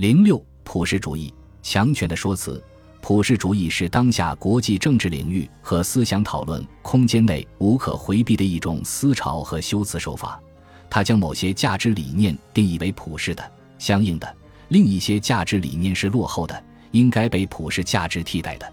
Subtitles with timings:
[0.00, 1.30] 零六普世主义
[1.62, 2.64] 强权的说辞。
[3.02, 10.40] 普世主义是当下国际政治领域和思想讨论空间内无可回避的一种思潮和修辞手法。
[10.88, 14.36] 它将某些价值理念定义为普世的，相应的，
[14.68, 18.72] 另一些价值理念是落后的，应该被普世价值替代的。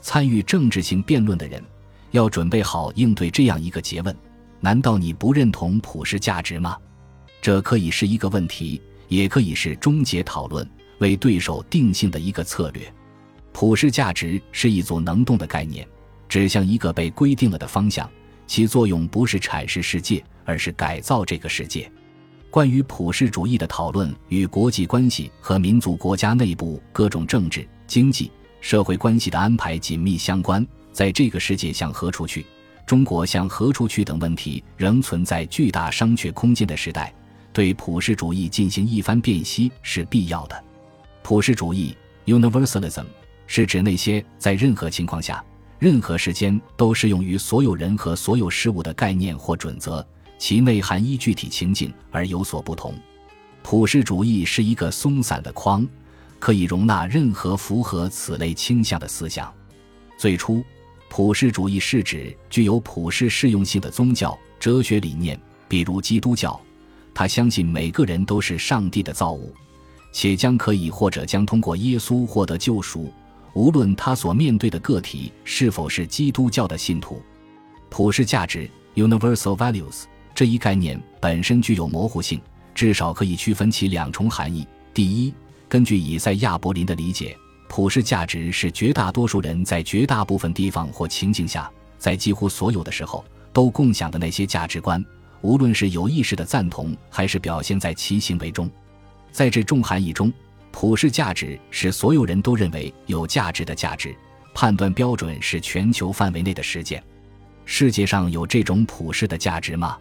[0.00, 1.60] 参与政治性辩论的人
[2.12, 4.16] 要准备好应对这样一个诘问：
[4.60, 6.76] 难道你不认同普世价值吗？
[7.42, 8.80] 这可以是一个问题，
[9.10, 10.66] 也可以是终结讨论、
[11.00, 12.90] 为对手定性的一个策略。
[13.52, 15.86] 普世价值是一组能动的概念，
[16.28, 18.08] 指向一个被规定了的方向，
[18.46, 21.90] 其作用不是阐释世界，而是改造这个世界。
[22.50, 30.64] 关于普世主义的讨论与国际关系和民族国家内部各种政治、经济、社会关系的安排紧密相关。
[30.92, 32.44] 在这个世界向何处去，
[32.86, 37.14] 中国向何处去等问题仍存在巨大商榷空间的时代，
[37.52, 40.64] 对普世主义进行一番辨析是必要的。
[41.22, 43.04] 普世主义 （Universalism）。
[43.52, 45.44] 是指那些在任何情况下、
[45.80, 50.06] 任何时间都适用于所有人和所有事物的概念或准则，
[50.38, 52.94] 其内涵依具体情境而有所不同。
[53.64, 55.84] 普世主义是一个松散的框，
[56.38, 59.52] 可以容纳任何符合此类倾向的思想。
[60.16, 60.62] 最初，
[61.08, 66.60] 普世主义是指具有普世适用性的宗教、哲学理念，比如基督教，
[67.20, 69.52] 他相信每个人都是上帝的造物，
[70.10, 73.12] 且将可以或者将通过耶稣获得救赎。
[73.52, 77.20] 无论他所面对的个体是否是基督教的信徒，
[77.90, 80.04] 普世价值 （universal values）
[80.34, 82.40] 这一概念本身具有模糊性，
[82.74, 84.66] 至少可以区分其两重含义。
[84.94, 85.34] 第一，
[85.68, 87.36] 根据以赛亚·柏林的理解，
[87.68, 95.04] 普世价值是绝大多数人在绝大部分地方或情境下，在几乎所有的时候都共享的那些价值观，
[95.42, 98.70] 无论是有意识的赞同，还是表现在其行为中。
[99.32, 100.32] 在这重含义中。
[100.72, 104.14] 普世价值是所有人都认为有价值的价值，
[104.54, 107.02] 判断标准是全球范围内的事件。
[107.64, 109.98] 世界上有这种普世的价值吗？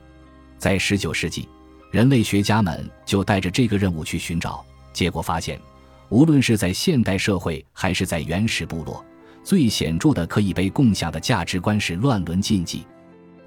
[0.59, 1.49] 在十九世纪，
[1.91, 4.63] 人类学家们就带着这个任务去寻找，
[4.93, 5.59] 结果发现，
[6.09, 9.03] 无论是在现代社会还是在原始部落，
[9.43, 12.85] 最显著的可以被共享的价值观是乱伦禁忌。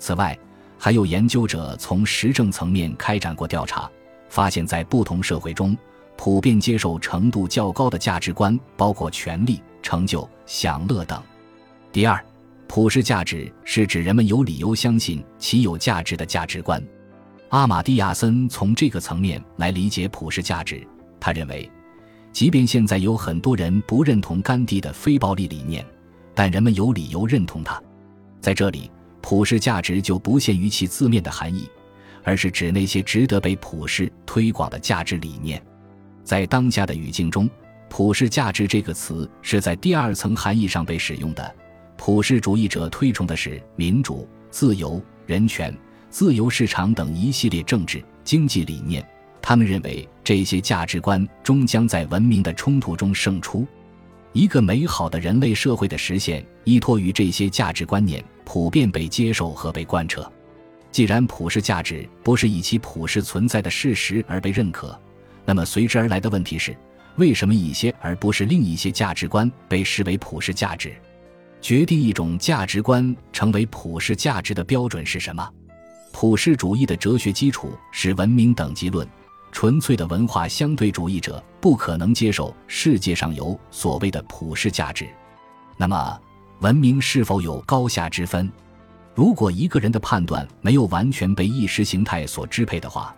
[0.01, 0.37] 此外，
[0.85, 3.89] 还有研究者从实证层面开展过调查，
[4.29, 5.79] 发现，在不同社会中。
[6.17, 11.23] 普遍接受程度较高的价值观包括权力、成就、享乐等。
[11.93, 12.21] 第二，
[12.67, 16.85] 普世价值是指人们有理由相信其有价值的价值观。
[17.51, 20.85] 阿马蒂亚森从这个层面来理解普世价值。
[21.21, 21.71] 他认为，
[22.33, 25.87] 即便现在有很多人不认同甘地的非暴力理念，
[26.35, 27.81] 但人们有理由认同他。
[28.41, 28.91] 在这里，
[29.23, 31.71] 普世价值就不限于其字面的含义，
[32.23, 35.63] 而是指那些值得被普世推广的价值理念。
[36.25, 37.49] 在当下的语境中
[37.89, 41.55] ，“普世价值”这个词是在第二层含义上被使用的。
[41.97, 45.75] 普世主义者推崇的是民主、自由、人权、
[46.11, 49.07] 自由市场等一系列政治、经济理念。
[49.41, 53.67] 他们认为这些价值观终将在文明的冲突中胜出。
[54.33, 60.31] 一个美好的人类社会的实现依托于这些价值观念普遍被接受和被贯彻。
[60.91, 64.99] 既然普世价值不是以其普世存在的事实而被认可，
[65.45, 66.77] 那么随之而来的问题是：
[67.17, 70.93] 为什么一些而不是另一些价值观被视为普世价值？
[71.61, 75.49] 决定一种价值观成为普世价值的标准是什么？
[76.13, 79.09] 普世主义的哲学基础是文明等级论。
[79.51, 85.07] 纯粹的文化相对主义者不可能接受世界上有所谓的普世价值。
[85.77, 86.21] 那么，
[86.63, 88.49] 文明是否有高下之分？
[89.17, 93.13] 如果一个人的判断没有完全被意识形态所支配的话？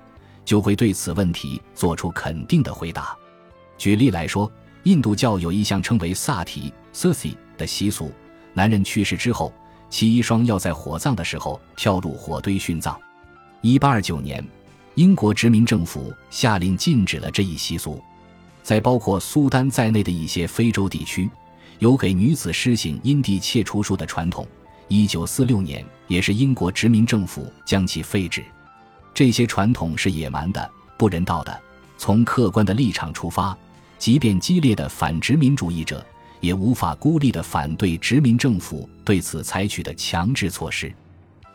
[0.47, 3.15] 就会对此问题做出肯定的回答。
[3.77, 4.51] 举例来说，
[4.85, 8.11] 印度教有一项称为萨提 （Sati） 的习俗：
[8.55, 9.53] 男人去世之后，
[9.91, 12.99] 其遗孀要在火葬的时候跳入火堆殉葬。
[13.61, 14.43] 1829年，
[14.95, 18.03] 英国殖民政府下令禁止了这一习俗。
[18.63, 21.29] 在包括苏丹在内的一些非洲地区，
[21.79, 24.47] 有给女子施行因地切除术的传统。
[24.89, 28.45] 1946年，也是英国殖民政府将其废止。
[29.15, 31.61] 这些传统是野蛮的、不人道的。
[31.97, 33.57] 从客观的立场出发，
[33.99, 36.05] 即便激烈的反殖民主义者
[36.41, 40.93] 也无法孤立地反对殖民政府对此采取的强制措施。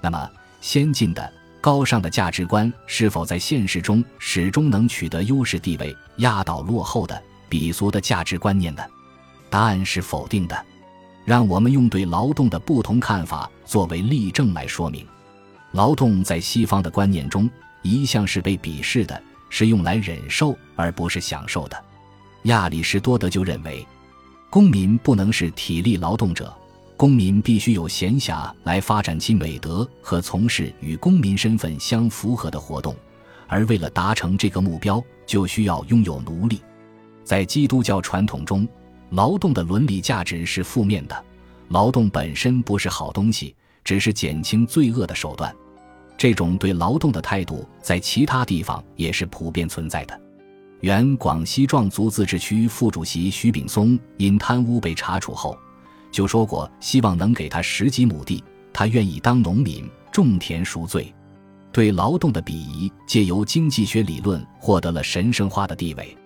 [0.01, 0.30] 那么，
[0.62, 1.31] 先进的、
[1.62, 8.81] 高尚的价值观是否在现实中始终能取得优势地位，压倒落后的、鄙俗的价值观念呢？
[9.50, 10.66] 答案是否定的。
[11.25, 15.06] 让我们用对劳动的不同看法作为例证来说明。
[15.74, 17.48] 劳动在西方的观念中
[17.84, 21.84] 一向是被鄙视的，是用来忍受而不是享受的。
[22.44, 23.86] 亚里士多德就认为，
[24.50, 26.51] 公民不能是体力劳动者，
[26.98, 32.96] 公民必须有闲暇来发展其美德和从事与公民身份相符合的活动，
[33.48, 36.60] 而为了达成这个目标，就需要拥有奴隶。
[37.24, 38.68] 在基督教传统中，
[39.12, 41.26] 劳动的伦理价值是负面的，
[41.70, 45.54] 劳动本身不是好东西，只是减轻罪恶的手段。
[46.18, 50.20] 这种对劳动的态度在其他地方也是普遍存在的。
[50.82, 55.58] 原广西壮族自治区副主席徐秉松因贪污被查处后，
[56.12, 61.14] 就说过希望能给他十几亩地，他愿意当农民种田赎罪。
[61.72, 66.18] 对劳动的鄙夷，借由经济学理论获得了神圣化的地位。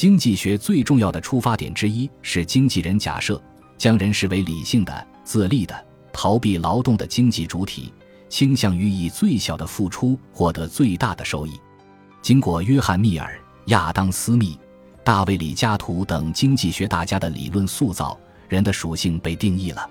[0.00, 3.38] 经济学最重要的出发点之一是经纪人假设，
[3.76, 7.92] 将人视为理性的、自立的、逃避劳动的经济主体，
[8.26, 11.52] 倾向于以最小的付出获得最大的收益。
[12.22, 13.38] 经过约翰·密尔。
[13.66, 14.58] 亚当·斯密、
[15.04, 18.18] 大卫·李嘉图等经济学大家的理论塑造，
[18.48, 19.86] 人的属性被定义了。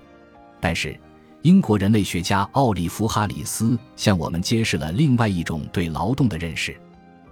[0.60, 0.98] 但是，
[1.42, 6.76] 英国人类学家奥利弗·哈里斯向我们揭示了另外一种对劳动的认识。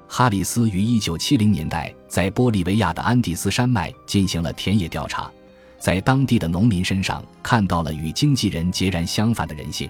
[0.09, 5.31] 哈里斯于1970年代在玻利维亚的安第斯山脉进行了田野调查，
[5.79, 9.89] 在当地的农民身上看到了与经纪人截然相反的人性。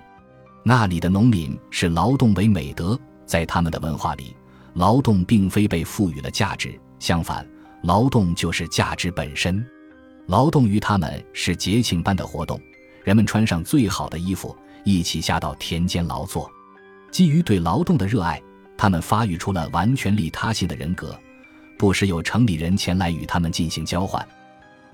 [0.65, 4.35] 那里的农民视劳动为美德，在他们的文化里。
[4.75, 7.45] 劳动并非被赋予了价值，相反，
[7.83, 9.65] 劳动就是价值本身。
[10.27, 12.61] 劳动于他们是节庆般的活动，
[13.03, 16.49] 人们穿上最好的衣服，一起下到田间劳作。
[17.11, 18.41] 基于对劳动的热爱，
[18.79, 21.15] 他们发育出了完全利他性的人格。
[21.77, 24.27] 不时有城里人前来与他们进行交换，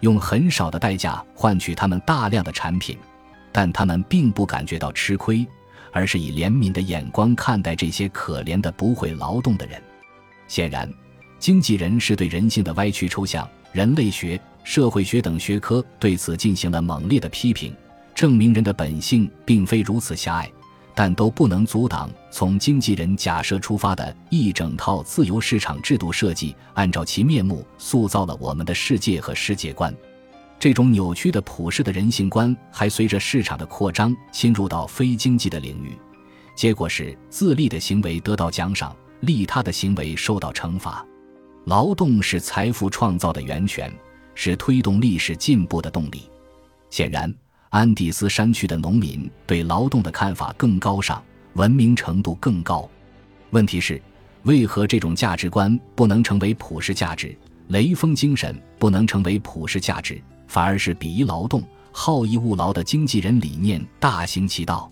[0.00, 2.98] 用很少的代价换取他们大量的产品，
[3.52, 5.46] 但他们并不感觉到吃亏。
[5.96, 9.80] 而是以怜悯的眼光看待这些可怜的不会劳动的人。
[10.48, 10.92] 显然，
[11.38, 17.72] 经纪人是对人性的歪曲抽象，人类学、社会学等学科对此进行了猛烈的批评，
[18.12, 20.50] 证明人的本性并非如此狭隘，
[20.94, 29.94] 但都不能阻挡从经纪人假设出发的一整套自由市场制度设计，按照其面目塑造了我们的世界和世界观。
[30.58, 35.98] 这种扭曲的普世的人性观还随着市场的扩张侵入到非经济的领域，
[36.54, 41.04] 结果是自利的行为得到奖赏，利他的行为受到惩罚。
[41.66, 43.92] 劳动是财富创造的源泉，
[44.34, 46.30] 是推动历史进步的动力。
[46.88, 47.34] 显然，
[47.74, 51.20] 安第斯山区的农民对劳动的看法更高尚，
[51.54, 52.88] 文明程度更高。
[53.50, 54.00] 问题是，
[54.44, 57.36] 为何这种价值观不能成为普世价值？
[57.66, 60.22] 雷锋精神不能成为普世价值？
[60.46, 64.88] 反而是鄙夷劳动、好逸恶劳的经纪人理念大行其道。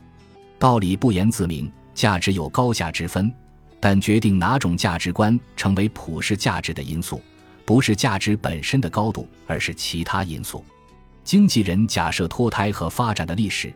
[0.58, 3.32] 道理不言自明，价值有高下之分，
[3.78, 7.22] 但决定哪种价值观成为普世价值的因素，
[7.64, 10.64] 不是价值本身的高度，而是其他因素。
[11.24, 13.72] 经纪人假设脱胎和发展的历史，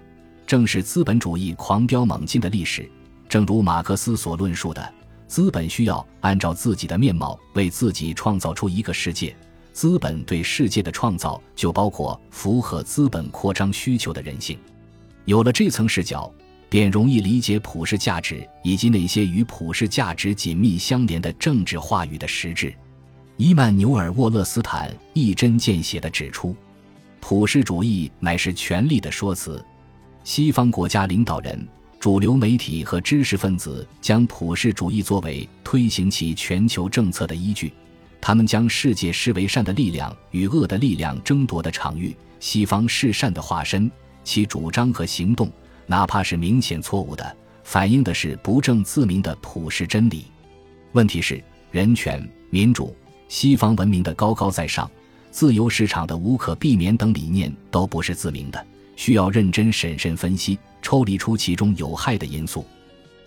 [0.46, 2.90] 正是资本主义狂飙猛进的历史。
[3.28, 4.94] 正如马克思所论述的，
[5.26, 9.34] 资本需要按照自己的面貌为自己创造出一个世界。
[9.72, 14.58] 资本对世界的创造，就包括符合资本扩张需求的人性。
[15.25, 16.32] 有了这层视角，
[16.69, 22.75] 便容易理解普世价值以及那些与普世价值紧密相连的政治话语的实质。
[23.37, 26.56] 伊曼纽尔·沃勒斯坦一针见血地指出，
[27.28, 29.60] 普世主义乃是权力的说辞。
[30.22, 31.66] 西方国家领导人、
[31.98, 37.72] 主流媒体和知识分子将普世主义作为推行其全球政策的依据。
[38.20, 43.90] 他们将世界视为善的力量与恶的力量争夺的场域，西方是善的化身，
[44.22, 45.50] 其主张和行动，
[45.84, 50.26] 哪怕是明显错误的，反映的是不正自明的普世真理。
[50.92, 51.42] 问题是，
[51.72, 52.94] 人权、民主、
[53.26, 54.88] 西方文明的高高在上、
[55.36, 58.66] 自由市场的无可避免等理念都不是自明的，
[58.96, 62.64] 需要认真审慎分析，抽离出其中有害的因素。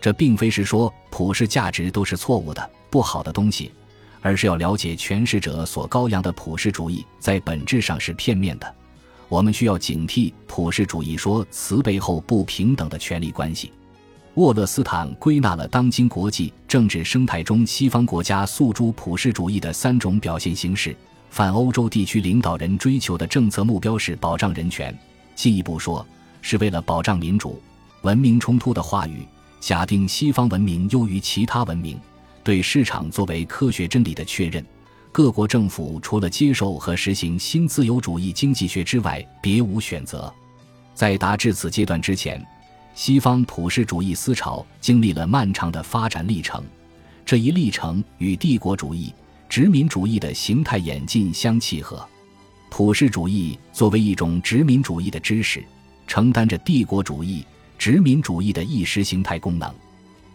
[0.01, 3.71] 这并非是说普世价值都是错误的、不好的东西。
[4.21, 8.75] 而是要了解诠释者所高扬的普世主义在本质上是片面的，
[9.27, 13.71] 我们需要警惕普世主义说辞背后不平等的权利关系。
[14.33, 20.95] 沃勒斯坦归纳了当今国际政治生态中西方国家诉诸普世主义的三种表现形式：
[21.29, 24.98] 泛欧洲地区领导人追求的政策目标是保障人权，
[25.36, 26.05] 进一步说
[26.41, 27.62] 是为了保障民主。
[28.01, 29.27] 文明冲突的话语
[29.59, 32.00] 假定西方文明优于其他文明。
[32.43, 34.65] 对市场作为科学真理的确认，
[35.12, 40.33] 各国政府除了接受和实行新自由主义经济学之外，别无选择。
[40.95, 42.43] 在达至此阶段之前，
[42.95, 46.63] 西方普世主义思潮经历了漫长的发展历程。
[47.25, 49.13] 这一历程与帝国主义、
[49.49, 52.07] 殖民主义的形态演进相契合。
[52.69, 55.63] 普世主义作为一种殖民主义的知识，
[56.05, 57.43] 承担着帝国主义、
[57.75, 59.73] 殖民主义的意识形态功能。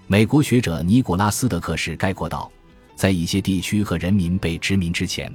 [0.09, 2.51] 美国学者尼古拉斯·德克士概括道
[2.97, 5.33] ：“在一些地区和人民被殖民之前，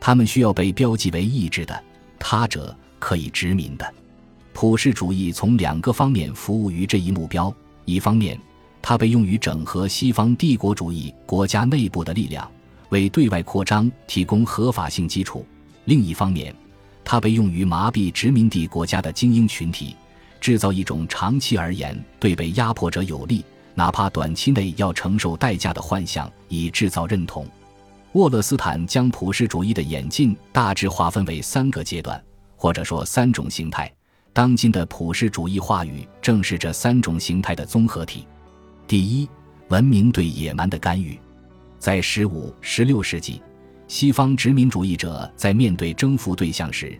[0.00, 1.84] 他们需要被标记为意志的
[2.18, 3.94] 他者，可以殖民的。
[4.54, 7.54] 普世主义从两个方面服务于这一目标：
[7.84, 8.40] 一方面，
[8.80, 12.50] 它被用于整合西方帝国主义国家内部的力量，
[12.92, 15.44] 为对外扩张提供合法性基础；
[15.86, 16.54] 另一方面，
[17.02, 19.96] 它被用于麻痹殖民地国家的精英群体，
[20.40, 23.42] 制造一种长期而言对被压迫者有利。”
[23.74, 27.46] 哪怕短期内要承受代价的幻象，以制造认同。
[28.12, 32.22] 沃勒斯坦将普世主义的演进大致划分为三个阶段，
[32.54, 33.90] 或者说三种形态。
[34.34, 38.26] 当今的普世主义话语正是这三种形态的综合体。
[38.86, 39.26] 第一，
[39.68, 41.18] 文明对野蛮的干预。
[41.82, 43.42] 在十五、十六世纪，
[43.88, 46.96] 西方殖民主义者在面对征服对象时，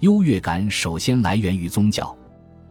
[0.00, 2.14] 优越感首先来源于宗教。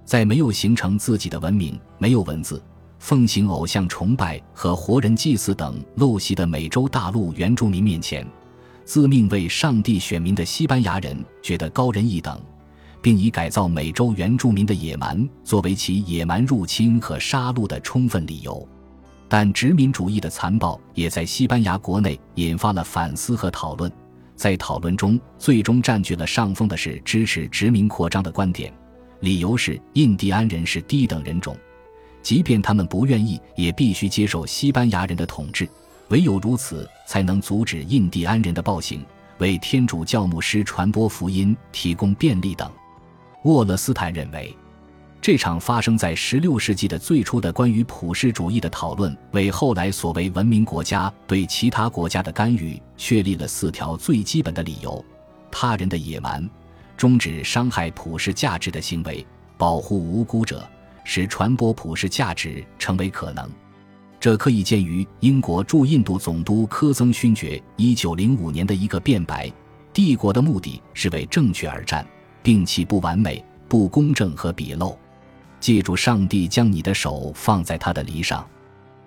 [0.06, 2.64] 在没有形成自己的文明、没有文字。
[3.00, 8.24] 奉行偶像崇拜和活人祭祀等陋习的美洲大陆原住民面前，
[8.84, 12.40] 自命为上帝选民的西班牙人觉得高人一等，
[13.02, 18.70] 并以改造美洲原住民的野蛮作为其野蛮入侵和杀戮的充分理由。
[19.28, 23.92] 但殖民主义的残暴也在西班牙国内引发了反思和讨论，
[24.36, 28.72] 在讨论中最终占据了上风的是支持殖民扩张的观点，
[29.22, 31.58] 理由是印第安人是低等人种。
[32.22, 35.68] 即便他们不愿意，也必须接受西班牙人的统治，
[36.10, 39.06] 唯有如此，才能阻止印第安人的暴行，
[39.38, 42.72] 为天主教牧师传播福音提供便利等。
[43.44, 44.56] 沃勒斯坦认为，
[45.22, 55.04] 这场发生在16世纪的最初的关于普世主义的讨论，为后来所谓文明国家对其他国家的干预确立了四条最基本的理由：
[55.52, 56.48] 他人的野蛮，
[56.96, 59.26] 终止伤害普世价值的行为，
[59.58, 60.68] 保护无辜者。
[61.08, 63.48] 使传播普世价值成为可能，
[64.20, 69.52] 这可以见于英国驻印度总督科曾勋爵一九零五年的一个辩白：
[69.94, 72.04] 帝国的目的是为正确而战，
[72.44, 74.98] 摒弃不完美、不公正和鄙陋。
[75.66, 78.48] 记住，上帝将你的手放在他的犁上，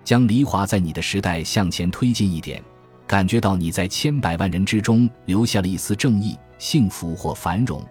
[0.03, 2.61] 将犁划在你的时代向前推进一点，
[3.07, 7.81] 感觉到你在千百万人之中留下了一丝正义、幸福或繁荣，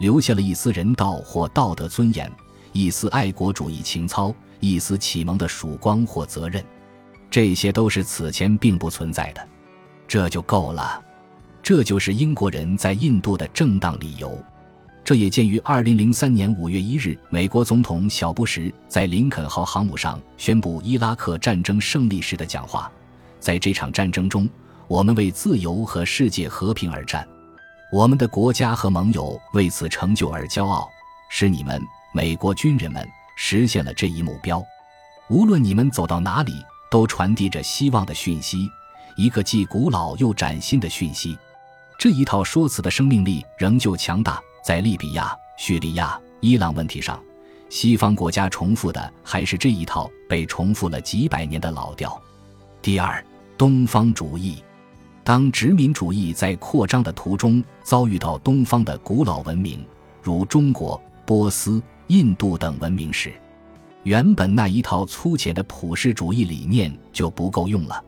[0.00, 2.30] 留下了一丝人道或道德尊严。
[2.74, 6.62] 一丝爱国主义情操，一丝启蒙的曙光或责任，
[7.30, 9.48] 这些都是此前并不存在的，
[10.06, 11.02] 这就够了。
[11.62, 14.38] 这就是英国人在印度的正当理由。
[15.08, 22.92] 这也见于二零零三年五月一日，美国总统小布什在林肯号航母上宣布伊拉克战争胜利时的讲话。
[23.40, 24.46] 在这场战争中，
[24.86, 27.26] 我们为自由和世界和平而战，
[27.90, 30.86] 我们的国家和盟友为此成就而骄傲。
[31.30, 31.80] 是你们。
[32.12, 33.02] 美国军人们
[33.34, 34.62] 实现了这一目标，
[35.30, 36.52] 无论你们走到哪里，
[36.90, 38.68] 都传递着希望的讯息，
[39.16, 41.38] 一个既古老又崭新的讯息。
[41.98, 44.38] 这一套说辞的生命力仍旧强大。
[44.68, 47.18] 在利比亚、叙利亚、伊朗问题上，
[47.70, 52.20] 西方国家重复的还是这一套被重复了几百年的老调。
[52.82, 53.24] 第二，
[53.56, 54.62] 东方主义。
[55.24, 59.82] 当殖民主义在扩张的途中遭遇到东方的古老文明，
[60.22, 61.82] 如中国、波斯。
[62.08, 63.32] 印度等文明时，
[64.02, 68.04] 原本那一套粗浅的普世主义理念就不够用了，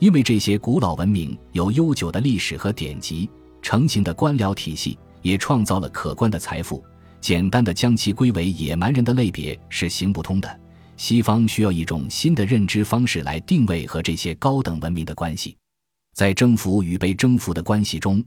[0.00, 3.30] 因为这些古老文明有悠久的历史和典籍，
[3.60, 6.84] 成型的官僚体系也创造了可观的财富。
[7.20, 10.60] 简单的将其归为野蛮人的类别是行不通的。
[10.96, 15.56] 西方需要一种新的认知方式来定位和这些高等文明的关系，
[16.14, 18.22] 在征服与被征服的关系中，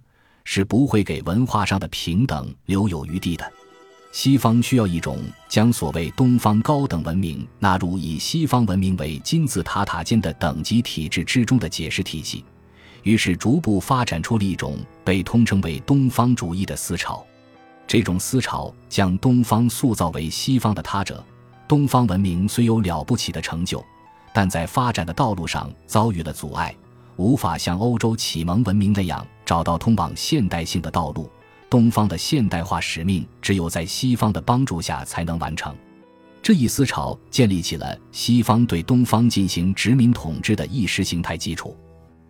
[0.46, 3.50] 是不会给文化上的平等留有余地的。
[4.12, 12.46] 西方需要一种将所谓东方高等文明纳入以西方文明为金字塔塔尖的等级体制之中的解释体系，
[13.06, 17.24] 于是逐步发展出了一种被通称为东方主义的思潮。
[17.88, 21.24] 这种思潮将东方塑造为西方的他者。
[21.68, 23.84] 东方文明虽有了不起的成就，
[24.34, 26.76] 但在发展的道路上遭遇了阻碍，
[27.16, 31.30] 无法像欧洲启蒙文明那样找到通往现代性的道路。
[31.70, 35.76] 东方的现代化使命只有在西方的帮助下才能完成。
[36.42, 41.78] 这一思潮建立起了西方对东方进行殖民统治的意识形态基础。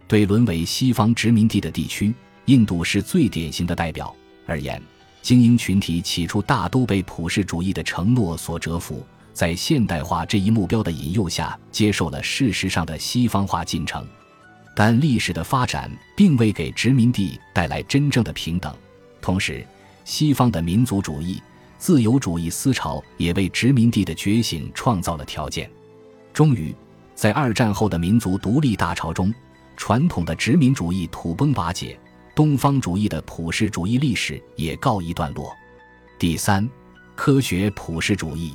[0.07, 2.13] 对沦为西方殖民地的地区，
[2.45, 4.81] 印度是最典型的代表而言，
[5.21, 14.05] 精英群体起初大都被普世主义的承诺所折服，在现代化这一目标的引诱下，接受了事实上的西方化进程。
[14.75, 18.75] 但历史的发展并未给殖民地带来真正的平等。
[19.21, 19.65] 同时，
[20.03, 21.41] 西方的民族主义、
[21.79, 25.67] 自由主义思潮也为殖民地的觉醒创造了条件。
[26.33, 26.75] 终于，
[27.15, 29.33] 在二战后的民族独立大潮中，
[29.75, 31.99] 传统的殖民主义土崩瓦解，
[32.35, 35.53] 东方主义的普世主义历史也告一段落。
[36.17, 36.67] 第三，
[37.15, 38.53] 科学普世主义。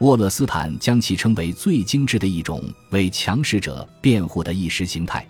[0.00, 5.26] 沃勒斯坦将其称为最精致的一种为强势者辩护的意识形态，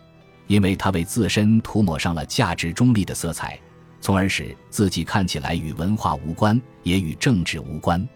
[0.47, 3.59] 因为他为自身涂抹上了价值中立的色彩，
[4.01, 8.09] 从而使自己看起来与文化无关，也与政治无关。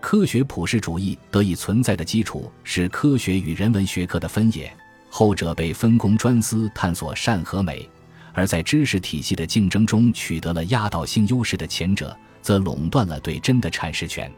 [0.00, 4.76] 科学普世主义得以存在的基础是科学与人文学科的分野，
[5.14, 7.86] 后者被分工专司探索善和美，
[8.32, 14.32] 而在知识体系的竞争中取得了压倒性优势的前者，则垄断了对真的阐释权。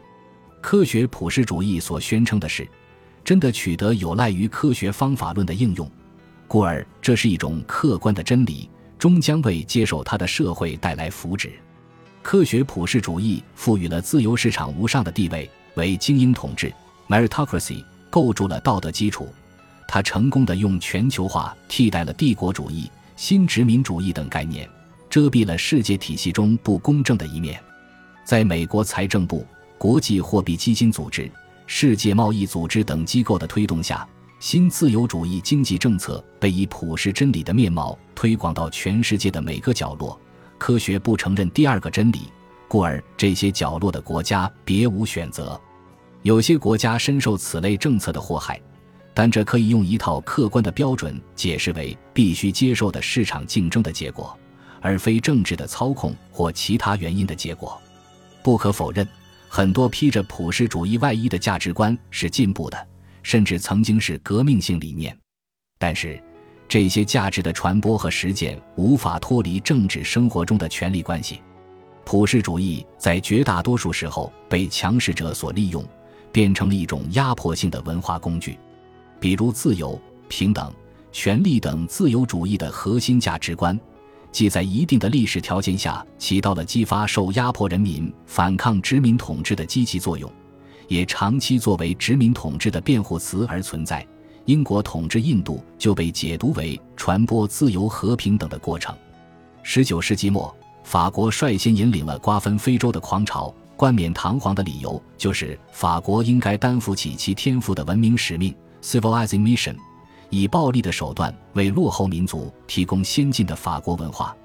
[0.59, 2.67] 科学普世主义所宣称的是，
[3.23, 5.89] 真的取得有赖于科学方法论的应用，
[6.45, 11.51] 故而这是一种客观的真理，终将为接受它的社会带来福祉。
[12.21, 16.69] 科学普世主义赋予了自由市场无上的地位，为精英统治
[17.07, 19.29] （meritocracy） 构筑了道德基础。
[19.95, 24.69] 他成功的用全球化替代了帝国主义、新殖民主义等概念，
[25.09, 27.57] 遮蔽了世界体系中不公正的一面。
[28.25, 29.47] 在美国财政部。
[29.77, 31.31] 国际货币基金组织、
[31.65, 34.05] 世界贸易组织等机构的推动下，
[34.37, 40.19] 新自由主义经济政策被以普世真理的面貌推广到全世界的每个角落。
[40.57, 42.23] 科学不承认第二个真理，
[42.67, 45.57] 故而这些角落的国家别无选择。
[46.21, 48.59] 有些国家深受此类政策的祸害，
[49.15, 54.37] 但这可以用一套客观的标准解释为必须接受的市场竞争的结果，
[54.81, 57.81] 而非政治的操控或其他原因的结果。
[58.43, 59.07] 不可否认。
[59.47, 62.87] 很多披着普世主义外衣的价值观是进步的，
[63.23, 65.17] 甚至曾经是革命性理念。
[65.77, 66.21] 但是，
[66.67, 71.41] 这些价值的传播和实践无法脱离政治生活中的权力关系。
[72.03, 75.87] 普世主义在绝大多数时候被强势者所利用，
[76.33, 78.59] 变成了一种压迫性的文化工具。
[79.25, 80.71] 比如，自由、平等、
[81.11, 83.75] 权利等自由主义的核心价值观。
[84.31, 90.31] 既在一定的历史条件下起到了激发受压迫人民反抗殖民统治的积极作用，
[90.87, 94.05] 也长期作为殖民统治的辩护词而存在。
[94.45, 98.95] 英国统治印度就被解读为传播自由和平等的过程。
[99.63, 108.53] 十九世纪末，法国率先引领了瓜分非洲的狂潮，冠冕堂皇的理由就是法国应该担负起其天赋的文明使命
[108.85, 109.75] （civilizing mission）。
[110.29, 114.35] 以暴力的手段为落后民族提供先进的法国文化，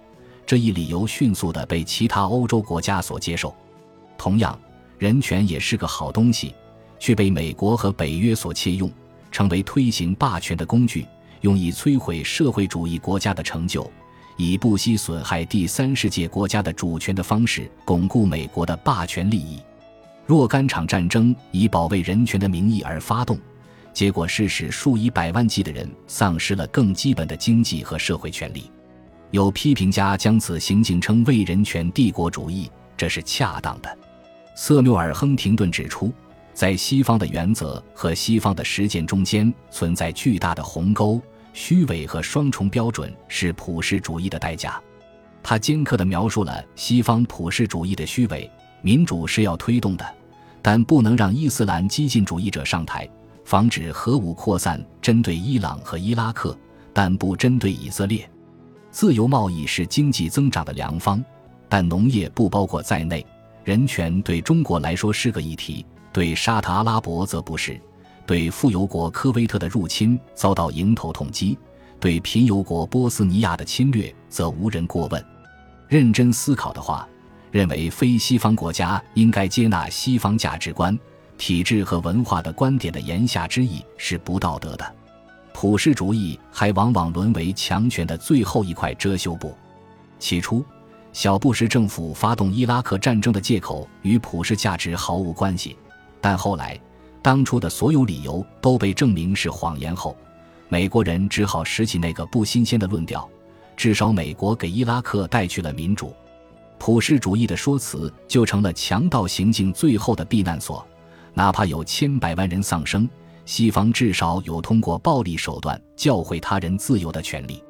[0.46, 3.54] 这一理由迅速地被其他欧洲国家所接受。
[4.16, 4.58] 同样，
[4.98, 6.54] 人权也是个好东西，
[6.98, 8.90] 却被美国和北约所窃用，
[9.32, 11.06] 成为推行霸权的工具，
[11.40, 13.90] 用以摧毁社会主义国家的成就，
[14.36, 19.58] 以不惜损害第三世界国家的主权的方式巩固美国的霸权利益。
[20.26, 23.36] 若干场战争以保卫人权的名义而发动。
[23.92, 28.70] 结果是使数以百万计的人丧失了更基本的经济和社会权利。
[29.30, 33.98] 有批评家将此行径称为人权帝国主义，这是恰当的。
[34.56, 36.12] 瑟缪尔·亨廷顿指出，
[36.52, 41.20] 在西方的原则和西方的实践中间存在巨大的鸿沟，
[41.52, 44.80] 虚伪和双重标准是普世主义的代价。
[45.42, 48.50] 他尖刻地描述了西方普世主义的虚伪：
[48.82, 50.14] 民主是要推动的，
[50.60, 53.08] 但不能让伊斯兰激进主义者上台。
[53.50, 56.56] 防止核武扩散，针对伊朗和伊拉克，
[56.92, 58.30] 但不针对以色列。
[58.92, 61.20] 自由贸易是经济增长的良方，
[61.68, 63.26] 但农业不包括在内。
[63.64, 67.76] 人权对中国来说是个议题，对沙特阿拉伯则不是。
[68.24, 71.58] 对富油国科威特的入侵遭到迎头痛击，
[71.98, 75.24] 对贫油国波斯尼亚的侵略则无人过问。
[75.88, 77.04] 认真思考的话，
[77.50, 80.96] 认为非西方国家应该接纳西方价值观。
[81.40, 84.94] 体制和文化的观点的言下之意是不道德的，
[85.54, 89.56] 普世主义还往往沦为强权的最后一块遮羞布。
[90.18, 90.62] 起初，
[91.14, 95.78] 小布什政府发动伊拉克战争的借口与普世价值毫无关系，
[96.20, 96.78] 但后来，
[97.22, 100.14] 当初的所有理由都被证明是谎言后，
[100.68, 103.26] 美国人只好拾起那个不新鲜的论调：
[103.78, 106.14] 至少美国给伊拉克带去了民主。
[106.78, 110.86] 普世主义的说辞就成了强盗行径最后的避难所。
[111.34, 113.08] 哪怕有千百万人丧生，
[113.44, 117.62] 西方至少有通过暴力手段教会他人自由的权利。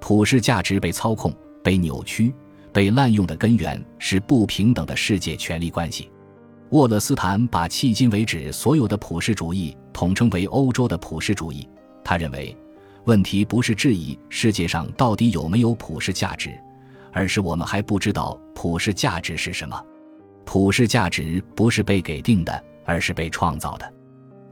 [0.00, 2.32] 普世价值被操控、被扭曲、
[2.72, 6.10] 被滥用的根源是不平等的世界权力关系。
[6.70, 11.66] 沃勒斯坦把迄今为止所有的普世主义统称为欧洲的普世主义。
[12.04, 12.56] 他认为，
[13.04, 16.50] 问题不是质疑世界上到底有没有普世价值，
[17.10, 19.82] 而是我们还不知道普世价值是什么。
[20.44, 23.94] 普世价值不是被给定的，而是被创造的。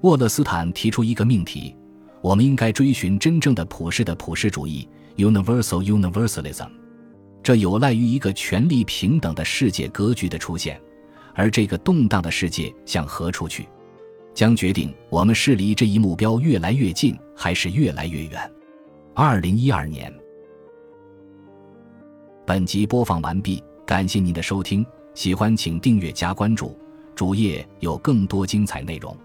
[0.02, 1.74] 沃勒斯坦提出一个命题：
[2.20, 6.68] 我们应该追寻真正的普世的普世主义 （Universal Universalism）。
[7.42, 10.78] 这有赖于一个权力平等的世界格局的出现，
[11.34, 13.66] 而这个动荡的世界向何处去？
[14.34, 18.52] 将决定我们是离这一目标越来越近，还是越来越远。
[19.14, 20.12] 二零一二年，
[22.44, 26.78] 本集播放完毕，感谢您的收听，喜欢请订阅加关注，
[27.16, 29.16] 主页有更多精彩内容。